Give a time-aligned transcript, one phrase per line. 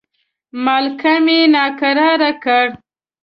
[0.65, 2.65] مالکم یې ناکراره کړ.